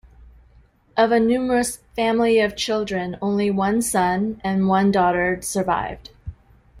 [0.97, 6.09] Of a numerous family of children only one son and one daughter survived.